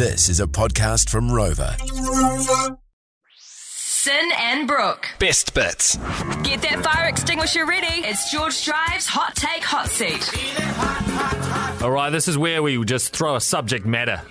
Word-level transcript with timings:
This 0.00 0.30
is 0.30 0.40
a 0.40 0.46
podcast 0.46 1.10
from 1.10 1.28
Rova. 1.28 1.76
Sin 3.36 4.30
and 4.34 4.66
Brooke. 4.66 5.06
Best 5.18 5.52
bits. 5.52 5.96
Get 6.42 6.62
that 6.62 6.80
fire 6.82 7.06
extinguisher 7.06 7.66
ready. 7.66 8.06
It's 8.06 8.32
George 8.32 8.64
Drive's 8.64 9.04
Hot 9.08 9.36
Take 9.36 9.62
Hot 9.62 9.90
Seat. 9.90 11.82
All 11.82 11.90
right, 11.90 12.08
this 12.08 12.28
is 12.28 12.38
where 12.38 12.62
we 12.62 12.82
just 12.86 13.14
throw 13.14 13.36
a 13.36 13.42
subject 13.42 13.84
matter 13.84 14.22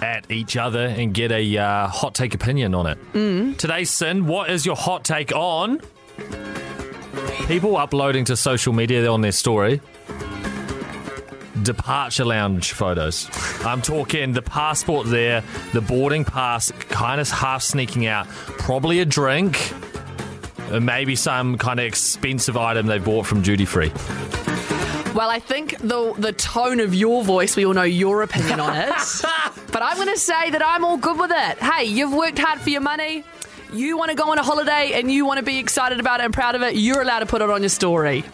at 0.00 0.30
each 0.30 0.56
other 0.56 0.86
and 0.86 1.12
get 1.12 1.30
a 1.30 1.58
uh, 1.58 1.88
hot 1.88 2.14
take 2.14 2.32
opinion 2.32 2.74
on 2.74 2.86
it. 2.86 2.98
Mm. 3.12 3.58
Today's 3.58 3.90
sin, 3.90 4.26
what 4.26 4.48
is 4.48 4.64
your 4.64 4.76
hot 4.76 5.04
take 5.04 5.34
on 5.34 5.82
people 7.46 7.76
uploading 7.76 8.24
to 8.24 8.34
social 8.34 8.72
media 8.72 9.12
on 9.12 9.20
their 9.20 9.32
story? 9.32 9.82
Departure 11.62 12.24
lounge 12.24 12.72
photos. 12.72 13.28
I'm 13.64 13.82
talking 13.82 14.32
the 14.32 14.42
passport 14.42 15.08
there, 15.08 15.42
the 15.72 15.80
boarding 15.80 16.24
pass, 16.24 16.70
kind 16.72 17.20
of 17.20 17.28
half 17.30 17.62
sneaking 17.62 18.06
out, 18.06 18.28
probably 18.28 19.00
a 19.00 19.04
drink, 19.04 19.72
and 20.70 20.84
maybe 20.84 21.16
some 21.16 21.58
kind 21.58 21.80
of 21.80 21.86
expensive 21.86 22.56
item 22.56 22.86
they 22.86 22.98
bought 22.98 23.26
from 23.26 23.42
duty 23.42 23.64
free. 23.64 23.92
Well, 25.14 25.30
I 25.30 25.40
think 25.40 25.78
the 25.78 26.14
the 26.16 26.32
tone 26.32 26.80
of 26.80 26.94
your 26.94 27.24
voice, 27.24 27.56
we 27.56 27.66
all 27.66 27.74
know 27.74 27.82
your 27.82 28.22
opinion 28.22 28.60
on 28.60 28.76
it. 28.76 28.88
but 29.72 29.82
I'm 29.82 29.96
going 29.96 30.08
to 30.08 30.18
say 30.18 30.50
that 30.50 30.62
I'm 30.64 30.84
all 30.84 30.96
good 30.96 31.18
with 31.18 31.32
it. 31.32 31.58
Hey, 31.58 31.84
you've 31.84 32.12
worked 32.12 32.38
hard 32.38 32.60
for 32.60 32.70
your 32.70 32.82
money. 32.82 33.24
You 33.72 33.98
want 33.98 34.10
to 34.10 34.16
go 34.16 34.30
on 34.30 34.38
a 34.38 34.42
holiday 34.42 34.92
and 34.94 35.10
you 35.10 35.26
want 35.26 35.38
to 35.38 35.44
be 35.44 35.58
excited 35.58 36.00
about 36.00 36.20
it 36.20 36.24
and 36.24 36.32
proud 36.32 36.54
of 36.54 36.62
it. 36.62 36.76
You're 36.76 37.02
allowed 37.02 37.20
to 37.20 37.26
put 37.26 37.42
it 37.42 37.50
on 37.50 37.62
your 37.62 37.68
story. 37.68 38.24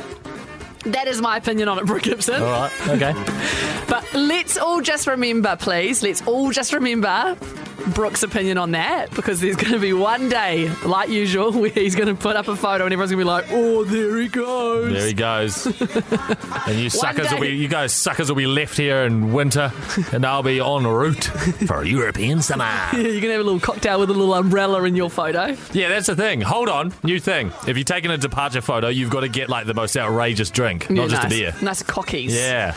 That 0.86 1.08
is 1.08 1.20
my 1.20 1.36
opinion 1.38 1.68
on 1.68 1.78
it, 1.78 1.86
Brooke 1.86 2.02
Gibson. 2.02 2.42
All 2.42 2.50
right, 2.50 2.88
okay. 2.88 3.14
But 3.88 4.12
let's 4.14 4.56
all 4.56 4.80
just 4.80 5.06
remember, 5.06 5.56
please, 5.56 6.02
let's 6.02 6.26
all 6.26 6.50
just 6.50 6.72
remember 6.72 7.36
Brooke's 7.92 8.22
opinion 8.22 8.56
on 8.58 8.70
that 8.72 9.10
because 9.14 9.40
there's 9.40 9.56
going 9.56 9.72
to 9.72 9.78
be 9.78 9.92
one 9.92 10.28
day, 10.28 10.68
like 10.84 11.08
usual, 11.10 11.52
where 11.60 11.70
he's 11.70 11.94
going 11.94 12.08
to 12.08 12.14
put 12.14 12.36
up 12.36 12.48
a 12.48 12.56
photo 12.56 12.84
and 12.84 12.92
everyone's 12.92 13.10
going 13.10 13.20
to 13.20 13.24
be 13.24 13.28
like, 13.28 13.44
oh, 13.50 13.84
there 13.84 14.18
he 14.18 14.28
goes. 14.28 14.92
There 14.92 15.06
he 15.06 15.12
goes. 15.12 15.66
and 16.66 16.78
you 16.78 16.88
suckers 16.90 17.30
will 17.30 17.40
be, 17.40 17.48
you 17.48 17.68
guys 17.68 17.92
suckers 17.92 18.28
will 18.28 18.36
be 18.36 18.46
left 18.46 18.76
here 18.76 18.98
in 19.04 19.32
winter, 19.32 19.72
and 20.12 20.24
I'll 20.24 20.42
be 20.42 20.60
en 20.60 20.86
route 20.86 21.24
for 21.66 21.82
a 21.82 21.86
European 21.86 22.40
summer. 22.42 22.64
yeah, 22.92 22.92
You're 22.96 23.04
going 23.04 23.22
to 23.22 23.30
have 23.32 23.40
a 23.40 23.44
little 23.44 23.60
cocktail 23.60 24.00
with 24.00 24.10
a 24.10 24.14
little 24.14 24.34
umbrella 24.34 24.82
in 24.84 24.96
your 24.96 25.10
photo. 25.10 25.56
Yeah, 25.72 25.88
that's 25.88 26.06
the 26.06 26.16
thing. 26.16 26.40
Hold 26.40 26.68
on, 26.68 26.92
new 27.02 27.20
thing. 27.20 27.52
If 27.66 27.76
you're 27.76 27.84
taking 27.84 28.10
a 28.10 28.18
departure 28.18 28.60
photo, 28.62 28.88
you've 28.88 29.10
got 29.10 29.20
to 29.20 29.28
get 29.28 29.48
like 29.48 29.66
the 29.66 29.74
most 29.74 29.96
outrageous 29.96 30.50
drink, 30.50 30.88
not 30.90 31.02
Yeah, 31.04 31.08
just 31.08 31.22
nice. 31.24 31.32
a 31.32 31.36
beer. 31.36 31.54
Nice 31.62 31.82
cockies. 31.82 32.30
Yeah. 32.30 32.74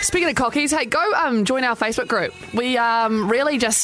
Speaking 0.00 0.28
of 0.28 0.36
cockies, 0.36 0.76
hey, 0.76 0.86
go 0.86 1.12
um, 1.14 1.44
join 1.44 1.64
our 1.64 1.74
Facebook 1.76 2.06
group. 2.08 2.32
We 2.54 2.78
um, 2.78 3.28
really 3.30 3.58
just 3.58 3.77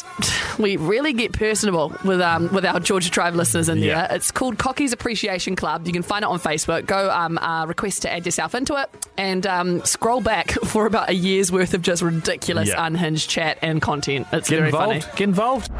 we 0.58 0.76
really 0.76 1.12
get 1.12 1.32
personable 1.32 1.94
with 2.04 2.20
um, 2.20 2.52
with 2.52 2.64
our 2.64 2.80
George 2.80 3.10
Drive 3.10 3.34
listeners 3.34 3.68
in 3.68 3.80
there. 3.80 3.88
Yeah. 3.90 4.14
It's 4.14 4.30
called 4.30 4.58
Cocky's 4.58 4.92
Appreciation 4.92 5.54
Club. 5.56 5.86
You 5.86 5.92
can 5.92 6.02
find 6.02 6.22
it 6.24 6.28
on 6.28 6.38
Facebook. 6.40 6.86
Go 6.86 7.10
um, 7.10 7.38
uh, 7.38 7.66
request 7.66 8.02
to 8.02 8.12
add 8.12 8.24
yourself 8.24 8.54
into 8.54 8.74
it 8.76 8.88
and 9.16 9.46
um, 9.46 9.84
scroll 9.84 10.20
back 10.20 10.50
for 10.64 10.86
about 10.86 11.08
a 11.10 11.14
year's 11.14 11.52
worth 11.52 11.74
of 11.74 11.82
just 11.82 12.02
ridiculous, 12.02 12.68
Yeah. 12.70 12.86
unhinged 12.86 13.28
chat 13.30 13.58
and 13.62 13.80
content. 13.82 14.26
It's 14.32 14.48
Get 14.48 14.56
very 14.56 14.68
involved. 14.70 15.04
funny. 15.04 15.16
Get 15.16 15.24
involved. 15.28 15.72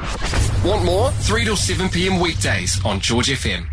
Want 0.65 0.85
more? 0.85 1.11
3 1.11 1.45
till 1.45 1.57
7 1.57 1.89
p.m. 1.89 2.20
weekdays 2.20 2.83
on 2.85 3.01
George 3.01 3.29
FM. 3.29 3.67